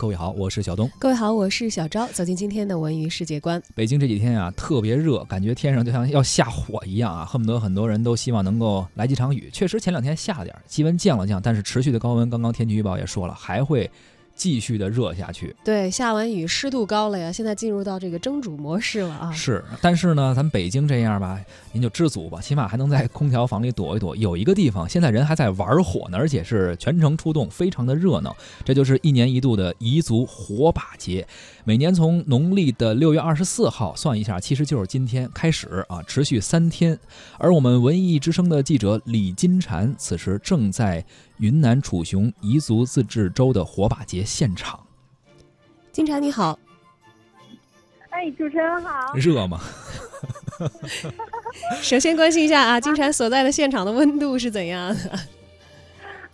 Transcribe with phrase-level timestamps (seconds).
[0.00, 0.88] 各位好，我是小东。
[0.96, 2.06] 各位好，我是小昭。
[2.12, 3.60] 走进今天的文娱世界观。
[3.74, 9.50] 北京这几天啊，特别热，感觉天上就像要下火一样啊，恨不得很多人都希望能够来几场雨。
[9.52, 13.90] 确实，前两天下了点，气温降了降，但是持续的高温，刚刚天气预报也说了，还会。
[14.38, 19.32] 继续的热下去，对，下完雨湿度高了呀，现在进入到这个蒸煮模式了啊。
[19.32, 21.38] 是，但是呢，咱北京这样吧，
[21.72, 24.14] 您就知足吧，起码还能在空调房里躲一躲。
[24.14, 28.34] 有一个地方现在人还在玩火呢，而且是全城出动，非常的热闹。
[28.64, 31.26] 这就是一年一度的彝族火把节，
[31.64, 36.96] 每年从农历的六月二十四号算一下，其实就是今天开始啊，持续三天。
[37.38, 41.04] 而我们文艺之声的记者李金蝉此时正在。
[41.38, 44.80] 云南楚雄彝族自治州的火把节现场，
[45.92, 46.58] 金蝉你好，
[48.10, 49.60] 哎，主持人好，热吗？
[51.80, 55.18] 首先关心一下啊，金蝉所在的现场的温度是怎样的？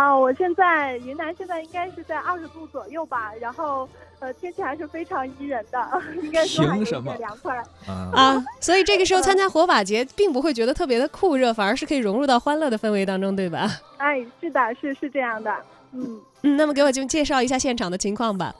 [0.00, 3.86] 啊，我现在云南现在应该是在二十度左右吧，然后
[4.18, 5.78] 呃天气还是非常宜人的，
[6.22, 7.62] 应该说还有点凉快
[8.10, 8.42] 啊。
[8.60, 13.68] 所以这个时候参加火把节，并不会觉得特别的酷热，反而是可以融入到欢乐的氛围当中，对吧？
[13.98, 15.54] 哎，是的，是是这样的，
[15.92, 16.56] 嗯嗯。
[16.56, 18.54] 那么给我就介绍一下现场的情况吧。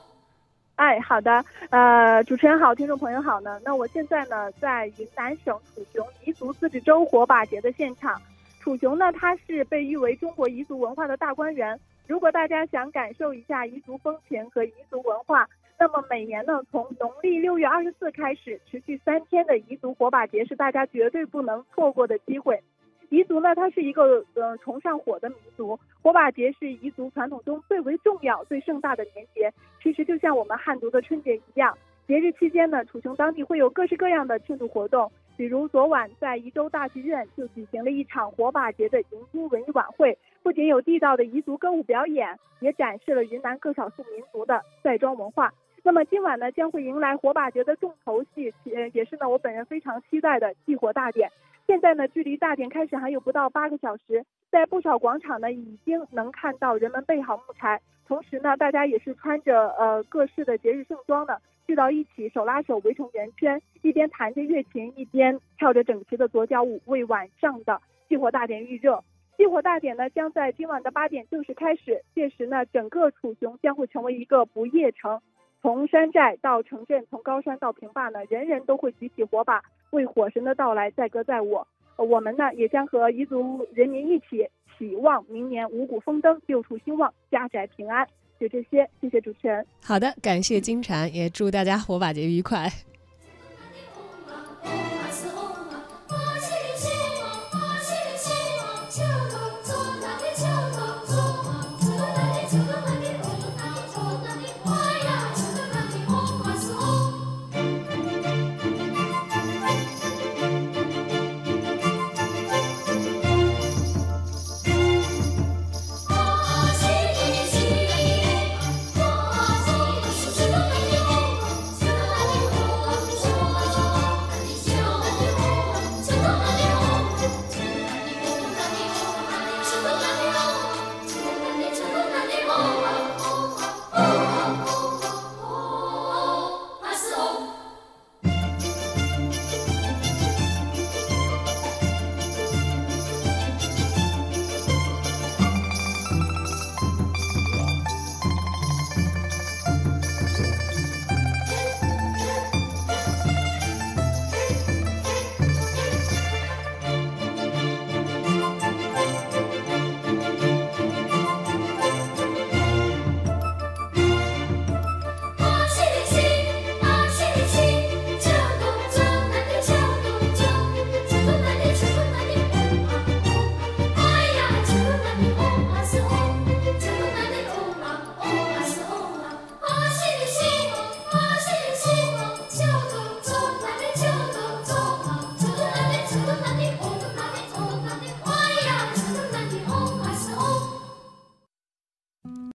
[0.75, 3.59] 哎，好的，呃，主持人好，听众朋友好呢。
[3.65, 8.21] 那我现在呢在云南省楚雄彝族自治州火把节的现场。
[8.61, 11.77] 楚雄呢，它是被誉为中国彝族文化的大观园。
[12.07, 22.61] 如果大家想感受一下彝族风情和彝族文化，那么每年呢，从农历六月二十四开始，持续三天的彝族火把节是大家绝对不能错过的机会。
[23.09, 29.51] 彝族呢，它是一个呃崇尚火的民族，火把节是彝族传统中最为重要、最盛大的年节。
[29.81, 31.75] 其实就像我们汉族的春节一样，
[32.07, 35.11] 节日期间呢，楚雄当地会有各式各样的庆祝活动。
[35.41, 45.51] 比如昨晚在宜州大剧院就举行了一场火把节的迎宾文艺晚会，不仅有地道的彝族歌舞表演，也展示了云南各少数民族的赛装文化。
[45.81, 51.31] 那么今晚呢，将会迎来火把节的重头戏，呃，也是呢我本人非常期待的祭火大典。
[51.65, 61.41] 现在呢，距离大典开始还有不到八个小时，在不少广场呢，已经能看到人们备好木柴，同时呢，大家也是穿着呃各式的节日盛装的。
[61.71, 69.01] 聚到一起，手拉手围成圆圈，一边弹着乐琴，一边跳着整齐的左脚舞，为晚上的祭火大典预热。
[69.37, 72.03] 祭火大典呢，将在今晚的八点正式开始。
[72.13, 75.21] 届时呢，整个楚雄将会成为一个不夜城，
[75.61, 81.65] 从山寨到城镇，从高山到平坝呢，人人都会举起火把，为火神的到来载歌载舞。
[81.95, 84.45] 我们呢，也将和彝族人民一起，
[84.77, 88.05] 期望明年五谷丰登，六畜兴旺，家宅平安。
[88.41, 89.63] 就这些，谢谢主持人。
[89.83, 92.67] 好的，感谢金蝉，也祝大家火把节愉快。